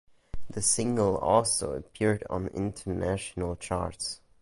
[0.49, 4.19] The single also appeared on international charts.